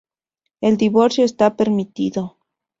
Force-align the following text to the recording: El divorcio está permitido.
El 0.61 0.77
divorcio 0.77 1.23
está 1.23 1.55
permitido. 1.55 2.39